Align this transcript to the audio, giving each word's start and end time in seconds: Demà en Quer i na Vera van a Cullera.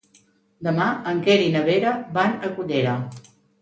Demà 0.67 0.87
en 1.13 1.21
Quer 1.29 1.37
i 1.43 1.53
na 1.59 1.63
Vera 1.69 1.95
van 2.19 2.37
a 2.37 2.53
Cullera. 2.61 3.01